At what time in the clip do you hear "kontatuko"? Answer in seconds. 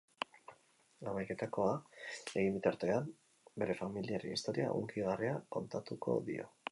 5.57-6.17